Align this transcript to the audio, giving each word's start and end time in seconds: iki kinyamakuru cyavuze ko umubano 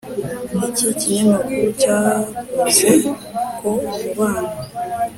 iki 0.67 0.87
kinyamakuru 0.99 1.69
cyavuze 1.81 2.89
ko 3.59 3.69
umubano 3.85 4.53